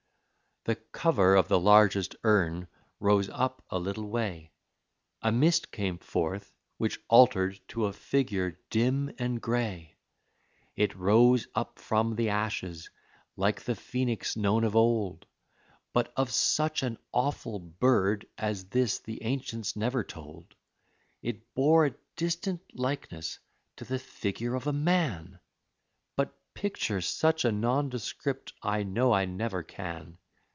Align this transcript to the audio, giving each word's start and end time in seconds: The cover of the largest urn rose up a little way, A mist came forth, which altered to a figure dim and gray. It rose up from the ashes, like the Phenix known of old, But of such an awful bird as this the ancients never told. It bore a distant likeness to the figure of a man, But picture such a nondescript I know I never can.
The 0.63 0.75
cover 0.75 1.33
of 1.35 1.47
the 1.47 1.59
largest 1.59 2.15
urn 2.23 2.67
rose 2.99 3.29
up 3.29 3.65
a 3.71 3.79
little 3.79 4.07
way, 4.07 4.51
A 5.23 5.31
mist 5.31 5.71
came 5.71 5.97
forth, 5.97 6.53
which 6.77 6.99
altered 7.07 7.59
to 7.69 7.85
a 7.85 7.93
figure 7.93 8.59
dim 8.69 9.11
and 9.17 9.41
gray. 9.41 9.97
It 10.75 10.95
rose 10.95 11.47
up 11.55 11.79
from 11.79 12.15
the 12.15 12.29
ashes, 12.29 12.91
like 13.35 13.63
the 13.63 13.73
Phenix 13.73 14.37
known 14.37 14.63
of 14.63 14.75
old, 14.75 15.25
But 15.93 16.13
of 16.15 16.29
such 16.29 16.83
an 16.83 16.99
awful 17.11 17.57
bird 17.57 18.27
as 18.37 18.65
this 18.65 18.99
the 18.99 19.23
ancients 19.23 19.75
never 19.75 20.03
told. 20.03 20.53
It 21.23 21.55
bore 21.55 21.87
a 21.87 21.95
distant 22.17 22.61
likeness 22.77 23.39
to 23.77 23.83
the 23.85 23.97
figure 23.97 24.53
of 24.53 24.67
a 24.67 24.73
man, 24.73 25.39
But 26.15 26.37
picture 26.53 27.01
such 27.01 27.45
a 27.45 27.51
nondescript 27.51 28.53
I 28.61 28.83
know 28.83 29.11
I 29.11 29.25
never 29.25 29.63
can. 29.63 30.19